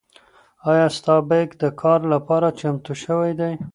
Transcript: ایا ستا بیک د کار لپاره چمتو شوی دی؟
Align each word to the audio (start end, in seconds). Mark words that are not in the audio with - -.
ایا 0.69 0.87
ستا 0.97 1.15
بیک 1.29 1.49
د 1.61 1.63
کار 1.81 1.99
لپاره 2.13 2.47
چمتو 2.59 2.93
شوی 3.03 3.31
دی؟ 3.39 3.53